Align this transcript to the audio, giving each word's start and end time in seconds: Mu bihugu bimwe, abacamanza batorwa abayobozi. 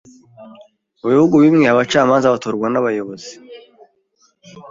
Mu 0.99 1.07
bihugu 1.13 1.35
bimwe, 1.43 1.65
abacamanza 1.73 2.33
batorwa 2.33 2.65
abayobozi. 2.81 3.33